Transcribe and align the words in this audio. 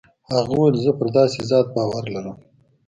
هغه 0.31 0.51
وويل 0.55 0.75
زه 0.85 0.91
پر 0.99 1.07
داسې 1.17 1.39
ذات 1.49 1.67
باور 1.75 2.03
لرم. 2.13 2.37